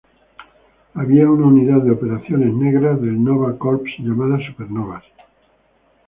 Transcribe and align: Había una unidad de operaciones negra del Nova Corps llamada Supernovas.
Había 0.95 1.29
una 1.29 1.45
unidad 1.45 1.83
de 1.83 1.91
operaciones 1.91 2.51
negra 2.55 2.95
del 2.95 3.23
Nova 3.23 3.55
Corps 3.59 3.87
llamada 3.99 4.43
Supernovas. 4.47 5.03